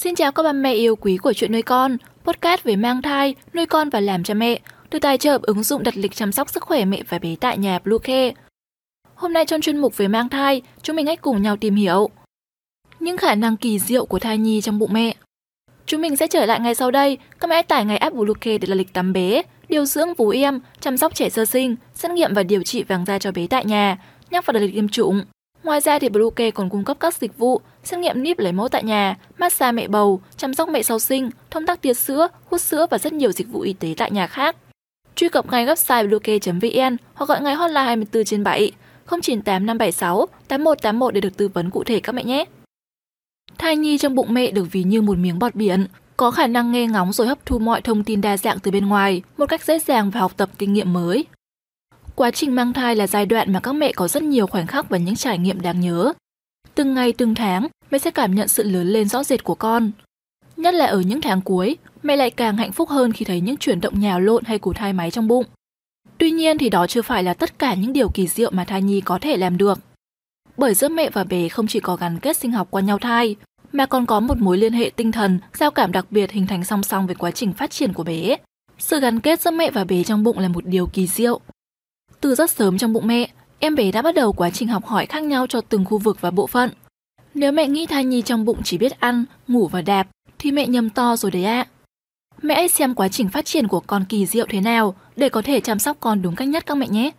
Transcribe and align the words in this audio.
Xin 0.00 0.14
chào 0.14 0.32
các 0.32 0.42
bà 0.42 0.52
mẹ 0.52 0.74
yêu 0.74 0.96
quý 0.96 1.16
của 1.16 1.32
chuyện 1.32 1.52
nuôi 1.52 1.62
con, 1.62 1.96
podcast 2.24 2.64
về 2.64 2.76
mang 2.76 3.02
thai, 3.02 3.34
nuôi 3.54 3.66
con 3.66 3.90
và 3.90 4.00
làm 4.00 4.24
cha 4.24 4.34
mẹ, 4.34 4.60
được 4.90 4.98
tài 4.98 5.18
trợ 5.18 5.38
ứng 5.42 5.62
dụng 5.62 5.82
đặt 5.82 5.96
lịch 5.96 6.14
chăm 6.14 6.32
sóc 6.32 6.50
sức 6.50 6.62
khỏe 6.62 6.84
mẹ 6.84 7.02
và 7.08 7.18
bé 7.18 7.36
tại 7.40 7.58
nhà 7.58 7.78
Bluecare. 7.84 8.32
Hôm 9.14 9.32
nay 9.32 9.44
trong 9.46 9.60
chuyên 9.60 9.78
mục 9.78 9.96
về 9.96 10.08
mang 10.08 10.28
thai, 10.28 10.62
chúng 10.82 10.96
mình 10.96 11.06
hãy 11.06 11.16
cùng 11.16 11.42
nhau 11.42 11.56
tìm 11.56 11.74
hiểu 11.74 12.10
những 13.00 13.16
khả 13.16 13.34
năng 13.34 13.56
kỳ 13.56 13.78
diệu 13.78 14.06
của 14.06 14.18
thai 14.18 14.38
nhi 14.38 14.60
trong 14.60 14.78
bụng 14.78 14.92
mẹ. 14.92 15.14
Chúng 15.86 16.02
mình 16.02 16.16
sẽ 16.16 16.26
trở 16.26 16.46
lại 16.46 16.60
ngay 16.60 16.74
sau 16.74 16.90
đây, 16.90 17.18
các 17.40 17.50
mẹ 17.50 17.62
tải 17.62 17.84
ngay 17.84 17.96
app 17.96 18.16
Bluecare 18.16 18.58
để 18.58 18.66
đặt 18.68 18.74
lịch 18.74 18.92
tắm 18.92 19.12
bé, 19.12 19.42
điều 19.68 19.84
dưỡng 19.84 20.14
vú 20.14 20.28
em, 20.28 20.60
chăm 20.80 20.96
sóc 20.96 21.14
trẻ 21.14 21.28
sơ 21.28 21.44
sinh, 21.44 21.76
xét 21.94 22.10
nghiệm 22.10 22.34
và 22.34 22.42
điều 22.42 22.62
trị 22.62 22.82
vàng 22.82 23.04
da 23.04 23.18
cho 23.18 23.32
bé 23.32 23.46
tại 23.46 23.64
nhà, 23.64 23.98
nhắc 24.30 24.46
vào 24.46 24.52
đặt 24.52 24.60
lịch 24.60 24.74
tiêm 24.74 24.88
chủng. 24.88 25.22
Ngoài 25.68 25.80
ra 25.80 25.98
thì 25.98 26.08
Bluecare 26.08 26.50
còn 26.50 26.70
cung 26.70 26.84
cấp 26.84 26.96
các 27.00 27.14
dịch 27.14 27.38
vụ 27.38 27.60
xét 27.84 28.00
nghiệm 28.00 28.22
níp 28.22 28.38
lấy 28.38 28.52
mẫu 28.52 28.68
tại 28.68 28.82
nhà, 28.82 29.16
massage 29.38 29.72
mẹ 29.72 29.88
bầu, 29.88 30.20
chăm 30.36 30.54
sóc 30.54 30.68
mẹ 30.68 30.82
sau 30.82 30.98
sinh, 30.98 31.30
thông 31.50 31.66
tắc 31.66 31.82
tiết 31.82 31.94
sữa, 31.94 32.28
hút 32.44 32.60
sữa 32.60 32.86
và 32.90 32.98
rất 32.98 33.12
nhiều 33.12 33.32
dịch 33.32 33.48
vụ 33.48 33.60
y 33.60 33.72
tế 33.72 33.94
tại 33.96 34.10
nhà 34.10 34.26
khác. 34.26 34.56
Truy 35.14 35.28
cập 35.28 35.50
ngay 35.50 35.66
website 35.66 36.08
bluecare.vn 36.08 36.96
hoặc 37.14 37.26
gọi 37.28 37.40
ngay 37.40 37.54
hotline 37.54 37.80
24 37.80 38.24
trên 38.24 38.44
7 38.44 38.72
098 39.10 39.66
576 39.66 40.26
8181 40.48 41.14
để 41.14 41.20
được 41.20 41.36
tư 41.36 41.48
vấn 41.48 41.70
cụ 41.70 41.84
thể 41.84 42.00
các 42.00 42.12
mẹ 42.12 42.24
nhé. 42.24 42.44
Thai 43.58 43.76
nhi 43.76 43.98
trong 43.98 44.14
bụng 44.14 44.34
mẹ 44.34 44.50
được 44.50 44.66
ví 44.72 44.82
như 44.82 45.02
một 45.02 45.18
miếng 45.18 45.38
bọt 45.38 45.54
biển, 45.54 45.86
có 46.16 46.30
khả 46.30 46.46
năng 46.46 46.72
nghe 46.72 46.86
ngóng 46.86 47.12
rồi 47.12 47.26
hấp 47.26 47.46
thu 47.46 47.58
mọi 47.58 47.80
thông 47.80 48.04
tin 48.04 48.20
đa 48.20 48.36
dạng 48.36 48.58
từ 48.58 48.70
bên 48.70 48.86
ngoài, 48.86 49.22
một 49.36 49.46
cách 49.46 49.64
dễ 49.64 49.78
dàng 49.78 50.10
và 50.10 50.20
học 50.20 50.32
tập 50.36 50.50
kinh 50.58 50.72
nghiệm 50.72 50.92
mới. 50.92 51.24
Quá 52.18 52.30
trình 52.30 52.54
mang 52.54 52.72
thai 52.72 52.96
là 52.96 53.06
giai 53.06 53.26
đoạn 53.26 53.52
mà 53.52 53.60
các 53.60 53.72
mẹ 53.72 53.92
có 53.92 54.08
rất 54.08 54.22
nhiều 54.22 54.46
khoảnh 54.46 54.66
khắc 54.66 54.88
và 54.88 54.98
những 54.98 55.16
trải 55.16 55.38
nghiệm 55.38 55.60
đáng 55.60 55.80
nhớ. 55.80 56.12
Từng 56.74 56.94
ngày 56.94 57.12
từng 57.12 57.34
tháng, 57.34 57.68
mẹ 57.90 57.98
sẽ 57.98 58.10
cảm 58.10 58.34
nhận 58.34 58.48
sự 58.48 58.62
lớn 58.62 58.86
lên 58.86 59.08
rõ 59.08 59.24
rệt 59.24 59.44
của 59.44 59.54
con. 59.54 59.90
Nhất 60.56 60.74
là 60.74 60.86
ở 60.86 61.00
những 61.00 61.20
tháng 61.20 61.40
cuối, 61.40 61.76
mẹ 62.02 62.16
lại 62.16 62.30
càng 62.30 62.56
hạnh 62.56 62.72
phúc 62.72 62.88
hơn 62.88 63.12
khi 63.12 63.24
thấy 63.24 63.40
những 63.40 63.56
chuyển 63.56 63.80
động 63.80 64.00
nhào 64.00 64.20
lộn 64.20 64.44
hay 64.44 64.58
củ 64.58 64.72
thai 64.72 64.92
máy 64.92 65.10
trong 65.10 65.28
bụng. 65.28 65.44
Tuy 66.18 66.30
nhiên 66.30 66.58
thì 66.58 66.68
đó 66.68 66.86
chưa 66.86 67.02
phải 67.02 67.22
là 67.22 67.34
tất 67.34 67.58
cả 67.58 67.74
những 67.74 67.92
điều 67.92 68.08
kỳ 68.08 68.26
diệu 68.26 68.50
mà 68.50 68.64
thai 68.64 68.82
nhi 68.82 69.00
có 69.00 69.18
thể 69.18 69.36
làm 69.36 69.58
được. 69.58 69.78
Bởi 70.56 70.74
giữa 70.74 70.88
mẹ 70.88 71.10
và 71.10 71.24
bé 71.24 71.48
không 71.48 71.66
chỉ 71.66 71.80
có 71.80 71.96
gắn 71.96 72.18
kết 72.18 72.36
sinh 72.36 72.52
học 72.52 72.68
qua 72.70 72.82
nhau 72.82 72.98
thai, 72.98 73.36
mà 73.72 73.86
còn 73.86 74.06
có 74.06 74.20
một 74.20 74.38
mối 74.38 74.58
liên 74.58 74.72
hệ 74.72 74.90
tinh 74.96 75.12
thần, 75.12 75.38
giao 75.54 75.70
cảm 75.70 75.92
đặc 75.92 76.06
biệt 76.10 76.30
hình 76.30 76.46
thành 76.46 76.64
song 76.64 76.82
song 76.82 77.06
với 77.06 77.14
quá 77.14 77.30
trình 77.30 77.52
phát 77.52 77.70
triển 77.70 77.92
của 77.92 78.04
bé. 78.04 78.36
Sự 78.78 79.00
gắn 79.00 79.20
kết 79.20 79.40
giữa 79.40 79.50
mẹ 79.50 79.70
và 79.70 79.84
bé 79.84 80.04
trong 80.04 80.22
bụng 80.22 80.38
là 80.38 80.48
một 80.48 80.66
điều 80.66 80.86
kỳ 80.86 81.06
diệu. 81.06 81.40
Từ 82.20 82.34
rất 82.34 82.50
sớm 82.50 82.78
trong 82.78 82.92
bụng 82.92 83.06
mẹ, 83.06 83.28
em 83.58 83.74
bé 83.74 83.92
đã 83.92 84.02
bắt 84.02 84.14
đầu 84.14 84.32
quá 84.32 84.50
trình 84.50 84.68
học 84.68 84.86
hỏi 84.86 85.06
khác 85.06 85.22
nhau 85.22 85.46
cho 85.46 85.60
từng 85.60 85.84
khu 85.84 85.98
vực 85.98 86.20
và 86.20 86.30
bộ 86.30 86.46
phận. 86.46 86.70
Nếu 87.34 87.52
mẹ 87.52 87.66
nghĩ 87.68 87.86
thai 87.86 88.04
nhi 88.04 88.22
trong 88.22 88.44
bụng 88.44 88.62
chỉ 88.64 88.78
biết 88.78 89.00
ăn, 89.00 89.24
ngủ 89.48 89.68
và 89.68 89.82
đạp, 89.82 90.06
thì 90.38 90.52
mẹ 90.52 90.66
nhầm 90.66 90.90
to 90.90 91.16
rồi 91.16 91.30
đấy 91.30 91.44
ạ. 91.44 91.66
À. 91.68 91.68
Mẹ 92.42 92.54
hãy 92.54 92.68
xem 92.68 92.94
quá 92.94 93.08
trình 93.08 93.28
phát 93.28 93.44
triển 93.44 93.68
của 93.68 93.80
con 93.80 94.04
kỳ 94.08 94.26
diệu 94.26 94.46
thế 94.48 94.60
nào 94.60 94.94
để 95.16 95.28
có 95.28 95.42
thể 95.42 95.60
chăm 95.60 95.78
sóc 95.78 95.96
con 96.00 96.22
đúng 96.22 96.34
cách 96.34 96.48
nhất 96.48 96.66
các 96.66 96.74
mẹ 96.74 96.88
nhé. 96.88 97.10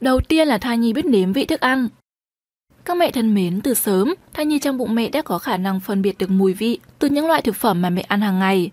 Đầu 0.00 0.20
tiên 0.20 0.48
là 0.48 0.58
thai 0.58 0.78
nhi 0.78 0.92
biết 0.92 1.04
nếm 1.04 1.32
vị 1.32 1.44
thức 1.44 1.60
ăn. 1.60 1.88
Các 2.84 2.96
mẹ 2.96 3.10
thân 3.10 3.34
mến, 3.34 3.60
từ 3.60 3.74
sớm, 3.74 4.14
thai 4.32 4.46
nhi 4.46 4.58
trong 4.58 4.78
bụng 4.78 4.94
mẹ 4.94 5.08
đã 5.08 5.22
có 5.22 5.38
khả 5.38 5.56
năng 5.56 5.80
phân 5.80 6.02
biệt 6.02 6.18
được 6.18 6.30
mùi 6.30 6.54
vị 6.54 6.78
từ 6.98 7.08
những 7.08 7.26
loại 7.26 7.42
thực 7.42 7.56
phẩm 7.56 7.82
mà 7.82 7.90
mẹ 7.90 8.02
ăn 8.02 8.20
hàng 8.20 8.38
ngày. 8.38 8.70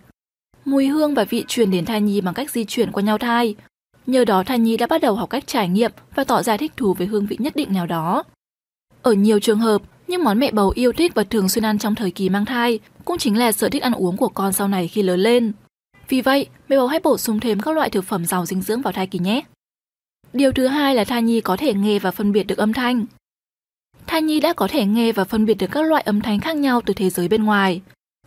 Mùi 0.66 0.88
hương 0.88 1.14
và 1.14 1.24
vị 1.24 1.46
truyền 1.48 1.72
đến 1.72 1.86
thai 1.86 2.02
nhi 2.02 2.22
bằng 2.22 2.34
cách 2.34 2.52
di 2.52 2.66
chuyển 2.66 2.92
qua 2.92 3.04
nhau 3.04 3.18
thai. 3.18 3.56
Nhờ 4.08 4.26
đó 4.26 4.44
thai 4.44 4.60
nhi 4.60 4.78
đã 4.78 4.88
bắt 4.88 5.02
đầu 5.02 5.16
học 5.16 5.30
cách 5.30 5.48
trải 5.48 5.70
nghiệm 5.70 5.92
và 6.16 6.24
tỏ 6.24 6.44
ra 6.44 6.58
thích 6.58 6.72
thú 6.78 6.94
với 6.94 7.08
hương 7.08 7.26
vị 7.26 7.38
nhất 7.40 7.56
định 7.56 7.74
nào 7.74 7.86
đó. 7.86 8.24
Ở 9.02 9.14
nhiều 9.14 9.40
trường 9.40 9.60
hợp, 9.60 9.82
những 10.08 10.24
món 10.24 10.40
mẹ 10.40 10.52
bầu 10.52 10.72
yêu 10.76 10.94
thích 10.94 11.12
và 11.16 11.24
thường 11.24 11.50
xuyên 11.50 11.66
ăn 11.66 11.80
trong 11.80 11.96
thời 11.96 12.12
kỳ 12.12 12.30
mang 12.30 12.46
thai 12.46 12.80
cũng 13.06 13.18
chính 13.18 13.38
là 13.38 13.52
sở 13.52 13.70
thích 13.70 13.84
ăn 13.84 13.94
uống 13.94 14.18
của 14.18 14.30
con 14.30 14.54
sau 14.54 14.68
này 14.68 14.88
khi 14.88 15.02
lớn 15.04 15.20
lên. 15.20 15.52
Vì 16.10 16.22
vậy, 16.22 16.48
mẹ 16.70 16.78
bầu 16.78 16.88
hãy 16.88 17.00
bổ 17.00 17.18
sung 17.18 17.40
thêm 17.40 17.60
các 17.60 17.76
loại 17.76 17.90
thực 17.90 18.06
phẩm 18.06 18.26
giàu 18.26 18.46
dinh 18.46 18.62
dưỡng 18.62 18.82
vào 18.82 18.94
thai 18.94 19.08
kỳ 19.08 19.20
nhé. 19.20 19.42
Điều 20.34 20.52
thứ 20.52 20.68
hai 20.68 20.96
là 20.96 21.04
thai 21.04 21.22
nhi 21.22 21.42
có 21.42 21.58
thể 21.58 21.74
nghe 21.74 22.00
và 22.00 22.12
phân 22.12 22.32
biệt 22.32 22.44
được 22.44 22.58
âm 22.58 22.74
thanh. 22.74 23.06
Thai 24.08 24.22
nhi 24.22 24.40
đã 24.40 24.54
có 24.54 24.68
thể 24.68 24.86
nghe 24.86 25.12
và 25.12 25.24
phân 25.24 25.46
biệt 25.46 25.54
được 25.54 25.72
các 25.72 25.82
loại 25.82 26.04
âm 26.06 26.22
thanh 26.22 26.40
khác 26.40 26.56
nhau 26.56 26.82
từ 26.86 26.94
thế 26.94 27.10
giới 27.10 27.28
bên 27.28 27.44
ngoài. 27.44 27.82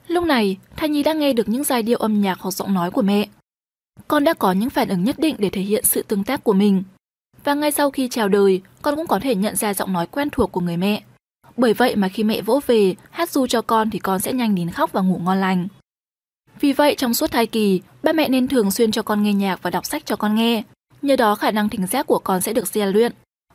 Lúc 0.07 0.25
này, 0.25 0.57
thai 0.77 0.89
nhi 0.89 1.03
đã 1.03 1.13
nghe 1.13 1.33
được 1.33 1.49
những 1.49 1.65
giai 1.65 1.83
điệu 1.83 1.99
âm 1.99 2.21
nhạc 2.21 2.41
hoặc 2.41 2.51
giọng 2.51 2.75
nói 2.75 2.91
của 2.91 3.03
mẹ. 3.03 3.29
Con 4.09 4.25
đã 4.25 4.35
có 4.35 4.53
những 4.53 4.71
phản 4.71 4.89
ứng 4.89 5.05
nhất 5.05 5.19
định 5.19 5.37
để 5.39 5.51
thể 5.51 5.61
hiện 5.61 5.85
sự 5.85 6.03
tương 6.03 6.25
tác 6.25 6.45
của 6.45 6.53
mình. 6.53 6.83
Và 7.45 7.55
ngay 7.55 7.73
sau 7.73 7.91
khi 7.91 8.09
chào 8.09 8.29
đời, 8.29 8.61
con 8.83 8.97
cũng 8.97 9.07
có 9.07 9.19
thể 9.19 9.35
nhận 9.35 9.57
ra 9.57 9.75
giọng 9.75 9.93
nói 9.93 10.07
quen 10.07 10.31
thuộc 10.31 10.53
của 10.53 10.61
người 10.61 10.77
mẹ. 10.77 11.03
Bởi 11.57 11.75
vậy 11.75 11.97
mà 11.97 12.09
khi 12.09 12.25
mẹ 12.25 12.43
vỗ 12.43 12.61
về, 12.67 12.95
hát 13.11 13.31
ru 13.31 13.47
cho 13.47 13.63
con 13.63 13.91
thì 13.91 13.99
con 13.99 14.21
sẽ 14.21 14.33
nhanh 14.33 14.55
đến 14.55 14.71
khóc 14.71 14.93
và 14.93 15.01
ngủ 15.01 15.21
ngon 15.25 15.41
lành. 15.41 15.69
Vì 16.61 16.73
vậy 16.73 16.95
trong 16.95 17.15
suốt 17.15 17.31
thai 17.31 17.47
kỳ, 17.47 17.81
ba 18.03 18.13
mẹ 18.13 18.29
nên 18.29 18.49
thường 18.49 18.71
xuyên 18.71 18.93
cho 18.93 19.03
con 19.03 19.23
nghe 19.23 19.33
nhạc 19.33 19.63
và 19.63 19.71
đọc 19.71 19.87
sách 19.87 20.07
cho 20.07 20.17
con 20.17 20.35
nghe. 20.35 20.63
Nhờ 21.03 21.17
đó 21.17 21.35
khả 21.35 21.51
năng 21.51 21.69
thính 21.69 21.87
giác 21.87 22.07
của 22.07 22.19
con 22.19 22.41
sẽ 22.41 22.53
được 22.53 22.67
rèn 22.67 22.89
luyện, 22.89 23.13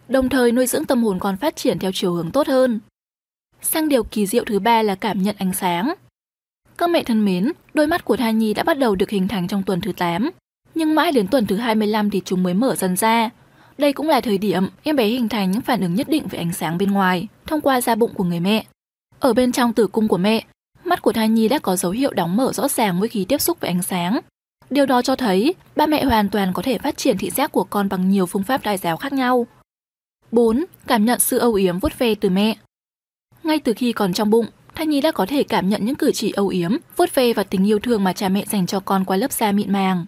đồng 0.07 0.29
thời 0.29 0.51
nuôi 0.51 0.67
dưỡng 0.67 0.85
tâm 0.85 1.03
hồn 1.03 1.19
con 1.19 1.37
phát 1.37 1.55
triển 1.55 1.79
theo 1.79 1.91
chiều 1.93 2.13
hướng 2.13 2.31
tốt 2.31 2.47
hơn. 2.47 2.79
Sang 3.61 3.89
điều 3.89 4.03
kỳ 4.03 4.27
diệu 4.27 4.43
thứ 4.45 4.59
ba 4.59 4.81
là 4.81 4.95
cảm 4.95 5.23
nhận 5.23 5.35
ánh 5.39 5.53
sáng. 5.53 5.93
Các 6.77 6.89
mẹ 6.89 7.03
thân 7.03 7.25
mến, 7.25 7.51
đôi 7.73 7.87
mắt 7.87 8.05
của 8.05 8.17
thai 8.17 8.33
nhi 8.33 8.53
đã 8.53 8.63
bắt 8.63 8.77
đầu 8.77 8.95
được 8.95 9.09
hình 9.09 9.27
thành 9.27 9.47
trong 9.47 9.63
tuần 9.63 9.81
thứ 9.81 9.91
8, 9.91 10.31
nhưng 10.75 10.95
mãi 10.95 11.11
đến 11.11 11.27
tuần 11.27 11.45
thứ 11.45 11.55
25 11.55 12.09
thì 12.09 12.21
chúng 12.25 12.43
mới 12.43 12.53
mở 12.53 12.75
dần 12.75 12.95
ra. 12.95 13.29
Đây 13.77 13.93
cũng 13.93 14.09
là 14.09 14.21
thời 14.21 14.37
điểm 14.37 14.67
em 14.83 14.95
bé 14.95 15.05
hình 15.05 15.29
thành 15.29 15.51
những 15.51 15.61
phản 15.61 15.81
ứng 15.81 15.95
nhất 15.95 16.09
định 16.09 16.27
về 16.27 16.39
ánh 16.39 16.53
sáng 16.53 16.77
bên 16.77 16.91
ngoài, 16.91 17.27
thông 17.45 17.61
qua 17.61 17.81
da 17.81 17.95
bụng 17.95 18.13
của 18.13 18.23
người 18.23 18.39
mẹ. 18.39 18.65
Ở 19.19 19.33
bên 19.33 19.51
trong 19.51 19.73
tử 19.73 19.87
cung 19.87 20.07
của 20.07 20.17
mẹ, 20.17 20.45
mắt 20.83 21.01
của 21.01 21.13
thai 21.13 21.29
nhi 21.29 21.47
đã 21.47 21.59
có 21.59 21.75
dấu 21.75 21.91
hiệu 21.91 22.13
đóng 22.13 22.35
mở 22.35 22.53
rõ 22.53 22.67
ràng 22.67 22.99
mỗi 22.99 23.07
khi 23.07 23.25
tiếp 23.25 23.41
xúc 23.41 23.59
với 23.59 23.69
ánh 23.69 23.83
sáng. 23.83 24.19
Điều 24.69 24.85
đó 24.85 25.01
cho 25.01 25.15
thấy 25.15 25.55
ba 25.75 25.85
mẹ 25.85 26.05
hoàn 26.05 26.29
toàn 26.29 26.53
có 26.53 26.61
thể 26.61 26.77
phát 26.77 26.97
triển 26.97 27.17
thị 27.17 27.29
giác 27.29 27.51
của 27.51 27.63
con 27.63 27.89
bằng 27.89 28.09
nhiều 28.09 28.25
phương 28.25 28.43
pháp 28.43 28.63
đa 28.63 28.77
giáo 28.77 28.97
khác 28.97 29.13
nhau. 29.13 29.47
4. 30.31 30.65
Cảm 30.87 31.05
nhận 31.05 31.19
sự 31.19 31.37
âu 31.37 31.53
yếm 31.53 31.79
vuốt 31.79 31.99
ve 31.99 32.15
từ 32.15 32.29
mẹ. 32.29 32.55
Ngay 33.43 33.59
từ 33.59 33.73
khi 33.73 33.93
còn 33.93 34.13
trong 34.13 34.29
bụng, 34.29 34.45
thai 34.75 34.87
nhi 34.87 35.01
đã 35.01 35.11
có 35.11 35.25
thể 35.25 35.43
cảm 35.43 35.69
nhận 35.69 35.85
những 35.85 35.95
cử 35.95 36.11
chỉ 36.11 36.31
âu 36.31 36.47
yếm, 36.47 36.71
vuốt 36.97 37.15
ve 37.15 37.33
và 37.33 37.43
tình 37.43 37.67
yêu 37.67 37.79
thương 37.79 38.03
mà 38.03 38.13
cha 38.13 38.29
mẹ 38.29 38.45
dành 38.45 38.65
cho 38.65 38.79
con 38.79 39.05
qua 39.05 39.17
lớp 39.17 39.31
da 39.31 39.51
mịn 39.51 39.71
màng. 39.71 40.05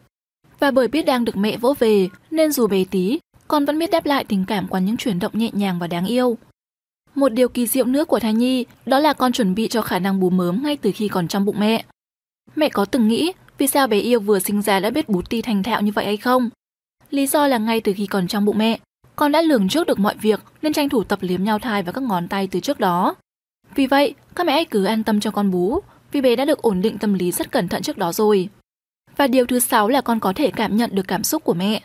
Và 0.60 0.72
bởi 0.72 0.88
biết 0.88 1.06
đang 1.06 1.26
được 1.26 1.38
mẹ 1.38 1.58
vỗ 1.58 1.74
về, 1.80 2.10
nên 2.32 2.52
dù 2.52 2.68
bé 2.68 2.84
tí, 2.92 3.20
con 3.48 3.66
vẫn 3.66 3.80
biết 3.80 3.92
đáp 3.92 4.06
lại 4.06 4.24
tình 4.24 4.46
cảm 4.46 4.68
qua 4.68 4.80
những 4.80 4.98
chuyển 4.98 5.20
động 5.20 5.32
nhẹ 5.36 5.50
nhàng 5.54 5.80
và 5.80 5.88
đáng 5.88 6.06
yêu. 6.06 6.38
Một 7.16 7.30
điều 7.30 7.50
kỳ 7.50 7.68
diệu 7.68 7.86
nữa 7.86 8.06
của 8.06 8.20
thai 8.20 8.34
nhi 8.34 8.66
đó 8.86 9.00
là 9.00 9.14
con 9.14 9.32
chuẩn 9.32 9.56
bị 9.56 9.68
cho 9.68 9.82
khả 9.82 10.00
năng 10.00 10.20
bú 10.20 10.30
mớm 10.30 10.64
ngay 10.64 10.78
từ 10.78 10.92
khi 10.96 11.08
còn 11.08 11.28
trong 11.28 11.46
bụng 11.46 11.60
mẹ. 11.60 11.84
Mẹ 12.56 12.70
có 12.70 12.86
từng 12.86 13.08
nghĩ 13.08 13.32
vì 13.58 13.68
sao 13.68 13.88
bé 13.88 14.00
yêu 14.00 14.20
vừa 14.20 14.40
sinh 14.40 14.62
ra 14.62 14.80
đã 14.80 14.90
biết 14.90 15.10
bú 15.10 15.22
ti 15.22 15.42
thành 15.42 15.64
thạo 15.64 15.82
như 15.82 15.92
vậy 15.96 16.06
hay 16.06 16.18
không? 16.18 16.50
Lý 17.10 17.28
do 17.28 17.48
là 17.48 17.58
ngay 17.58 17.82
từ 17.82 17.94
khi 17.98 18.06
còn 18.06 18.28
trong 18.28 18.46
bụng 18.46 18.58
mẹ, 18.58 18.80
con 19.16 19.32
đã 19.32 19.42
lường 19.42 19.70
trước 19.70 19.88
được 19.88 20.00
mọi 20.00 20.16
việc 20.22 20.40
nên 20.62 20.74
tranh 20.74 20.90
thủ 20.90 21.04
tập 21.04 21.20
liếm 21.22 21.44
nhau 21.44 21.60
thai 21.60 21.84
và 21.84 21.92
các 21.92 22.04
ngón 22.04 22.28
tay 22.28 22.48
từ 22.48 22.60
trước 22.60 22.80
đó. 22.80 23.16
Vì 23.78 23.88
vậy, 23.88 24.14
các 24.36 24.48
mẹ 24.48 24.54
hãy 24.54 24.66
cứ 24.66 24.86
an 24.86 25.04
tâm 25.04 25.20
cho 25.20 25.32
con 25.32 25.52
bú, 25.52 25.80
vì 26.12 26.22
bé 26.22 26.36
đã 26.36 26.46
được 26.46 26.62
ổn 26.62 26.82
định 26.82 26.98
tâm 26.98 27.14
lý 27.14 27.32
rất 27.32 27.52
cẩn 27.52 27.68
thận 27.68 27.82
trước 27.82 27.98
đó 27.98 28.14
rồi. 28.14 28.50
Và 29.18 29.28
điều 29.28 29.46
thứ 29.46 29.60
sáu 29.60 29.88
là 29.88 30.02
con 30.02 30.20
có 30.20 30.34
thể 30.34 30.52
cảm 30.52 30.78
nhận 30.78 30.96
được 30.96 31.08
cảm 31.08 31.24
xúc 31.24 31.44
của 31.44 31.54
mẹ. 31.54 31.82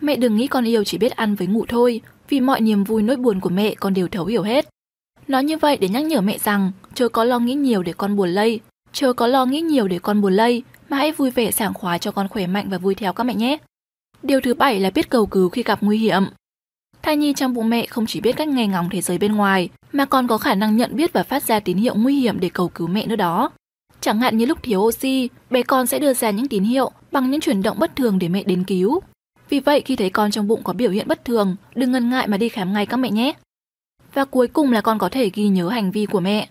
Mẹ 0.00 0.16
đừng 0.16 0.36
nghĩ 0.36 0.46
con 0.46 0.64
yêu 0.64 0.84
chỉ 0.84 0.98
biết 0.98 1.16
ăn 1.16 1.34
với 1.34 1.46
ngủ 1.46 1.64
thôi, 1.68 2.00
vì 2.28 2.40
mọi 2.40 2.60
niềm 2.60 2.84
vui 2.84 3.02
nỗi 3.02 3.16
buồn 3.16 3.40
của 3.40 3.48
mẹ 3.48 3.74
con 3.74 3.94
đều 3.94 4.08
thấu 4.08 4.24
hiểu 4.24 4.42
hết. 4.42 4.68
Nói 5.28 5.44
như 5.44 5.58
vậy 5.58 5.76
để 5.76 5.88
nhắc 5.88 6.04
nhở 6.04 6.20
mẹ 6.20 6.38
rằng 6.38 6.72
chớ 6.94 7.08
có 7.08 7.24
lo 7.24 7.38
nghĩ 7.38 7.54
nhiều 7.54 7.82
để 7.82 7.92
con 7.92 8.16
buồn 8.16 8.28
lây, 8.28 8.60
chớ 8.92 9.12
có 9.12 9.26
lo 9.26 9.46
nghĩ 9.46 9.60
nhiều 9.60 9.88
để 9.88 9.98
con 9.98 10.20
buồn 10.20 10.32
lây, 10.32 10.62
mà 10.88 10.96
hãy 10.96 11.12
vui 11.12 11.30
vẻ 11.30 11.50
sảng 11.50 11.74
khoái 11.74 11.98
cho 11.98 12.10
con 12.10 12.28
khỏe 12.28 12.46
mạnh 12.46 12.68
và 12.70 12.78
vui 12.78 12.94
theo 12.94 13.12
các 13.12 13.24
mẹ 13.24 13.34
nhé. 13.34 13.56
Điều 14.22 14.40
thứ 14.40 14.54
bảy 14.54 14.80
là 14.80 14.90
biết 14.90 15.10
cầu 15.10 15.26
cứu 15.26 15.48
khi 15.48 15.62
gặp 15.62 15.78
nguy 15.82 15.98
hiểm. 15.98 16.22
Thai 17.06 17.16
nhi 17.16 17.32
trong 17.32 17.54
bụng 17.54 17.68
mẹ 17.68 17.86
không 17.86 18.06
chỉ 18.06 18.20
biết 18.20 18.36
cách 18.36 18.48
nghe 18.48 18.66
ngóng 18.66 18.88
thế 18.90 19.00
giới 19.00 19.18
bên 19.18 19.32
ngoài, 19.32 19.68
mà 19.92 20.04
còn 20.04 20.26
có 20.26 20.38
khả 20.38 20.54
năng 20.54 20.76
nhận 20.76 20.96
biết 20.96 21.12
và 21.12 21.22
phát 21.22 21.42
ra 21.42 21.60
tín 21.60 21.76
hiệu 21.76 21.94
nguy 21.94 22.20
hiểm 22.20 22.40
để 22.40 22.48
cầu 22.48 22.68
cứu 22.68 22.88
mẹ 22.88 23.06
nữa 23.06 23.16
đó. 23.16 23.50
Chẳng 24.00 24.20
hạn 24.20 24.38
như 24.38 24.46
lúc 24.46 24.58
thiếu 24.62 24.80
oxy, 24.80 25.28
bé 25.50 25.62
con 25.62 25.86
sẽ 25.86 25.98
đưa 25.98 26.14
ra 26.14 26.30
những 26.30 26.48
tín 26.48 26.64
hiệu 26.64 26.90
bằng 27.12 27.30
những 27.30 27.40
chuyển 27.40 27.62
động 27.62 27.78
bất 27.78 27.96
thường 27.96 28.18
để 28.18 28.28
mẹ 28.28 28.42
đến 28.42 28.64
cứu. 28.64 29.00
Vì 29.48 29.60
vậy 29.60 29.82
khi 29.84 29.96
thấy 29.96 30.10
con 30.10 30.30
trong 30.30 30.48
bụng 30.48 30.62
có 30.64 30.72
biểu 30.72 30.90
hiện 30.90 31.08
bất 31.08 31.24
thường, 31.24 31.56
đừng 31.74 31.92
ngần 31.92 32.10
ngại 32.10 32.28
mà 32.28 32.36
đi 32.36 32.48
khám 32.48 32.72
ngay 32.72 32.86
các 32.86 32.96
mẹ 32.96 33.10
nhé. 33.10 33.32
Và 34.14 34.24
cuối 34.24 34.48
cùng 34.48 34.72
là 34.72 34.80
con 34.80 34.98
có 34.98 35.08
thể 35.08 35.30
ghi 35.34 35.48
nhớ 35.48 35.68
hành 35.68 35.90
vi 35.90 36.06
của 36.06 36.20
mẹ. 36.20 36.48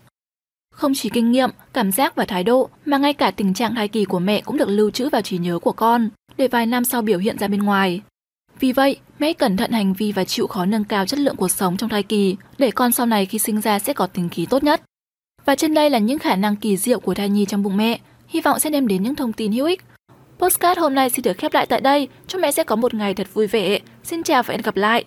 Không 0.72 0.94
chỉ 0.96 1.10
kinh 1.10 1.32
nghiệm, 1.32 1.50
cảm 1.74 1.92
giác 1.92 2.16
và 2.16 2.26
thái 2.26 2.44
độ, 2.44 2.70
mà 2.86 2.98
ngay 2.98 3.14
cả 3.14 3.32
tình 3.32 3.54
trạng 3.54 3.76
thai 3.76 3.88
kỳ 3.88 4.06
của 4.06 4.20
mẹ 4.20 4.42
cũng 4.42 4.58
được 4.58 4.70
lưu 4.70 4.92
trữ 4.92 5.10
vào 5.10 5.22
trí 5.22 5.38
nhớ 5.38 5.60
của 5.60 5.72
con, 5.72 6.10
để 6.38 6.48
vài 6.48 6.66
năm 6.66 6.86
sau 6.86 7.02
biểu 7.02 7.20
hiện 7.20 7.38
ra 7.38 7.48
bên 7.48 7.64
ngoài. 7.64 8.02
Vì 8.60 8.72
vậy, 8.72 8.98
mẹ 9.20 9.34
cẩn 9.34 9.58
thận 9.58 9.72
hành 9.72 9.94
vi 9.94 10.12
và 10.12 10.24
chịu 10.24 10.48
khó 10.48 10.66
nâng 10.66 10.84
cao 10.84 11.06
chất 11.06 11.20
lượng 11.20 11.36
cuộc 11.36 11.52
sống 11.52 11.78
trong 11.78 11.90
thai 11.90 12.04
kỳ, 12.04 12.36
để 12.58 12.72
con 12.72 12.92
sau 12.92 13.06
này 13.06 13.26
khi 13.26 13.40
sinh 13.40 13.62
ra 13.62 13.80
sẽ 13.80 13.94
có 13.94 14.08
tính 14.08 14.30
khí 14.30 14.46
tốt 14.46 14.64
nhất. 14.64 14.82
Và 15.46 15.56
trên 15.56 15.74
đây 15.74 15.90
là 15.90 16.00
những 16.00 16.20
khả 16.20 16.36
năng 16.36 16.56
kỳ 16.56 16.78
diệu 16.78 17.00
của 17.00 17.14
thai 17.14 17.30
nhi 17.30 17.46
trong 17.46 17.64
bụng 17.64 17.78
mẹ, 17.78 18.00
hy 18.28 18.42
vọng 18.42 18.60
sẽ 18.60 18.70
đem 18.70 18.88
đến 18.88 19.04
những 19.04 19.16
thông 19.16 19.34
tin 19.34 19.52
hữu 19.52 19.66
ích. 19.66 19.84
Postcard 20.40 20.80
hôm 20.80 20.96
nay 20.96 21.10
xin 21.10 21.24
được 21.24 21.38
khép 21.38 21.54
lại 21.54 21.66
tại 21.66 21.82
đây, 21.82 22.08
chúc 22.28 22.42
mẹ 22.42 22.52
sẽ 22.52 22.64
có 22.64 22.76
một 22.76 22.94
ngày 22.94 23.14
thật 23.14 23.28
vui 23.34 23.48
vẻ. 23.48 23.80
Xin 24.04 24.24
chào 24.24 24.44
và 24.44 24.52
hẹn 24.52 24.62
gặp 24.62 24.76
lại! 24.76 25.06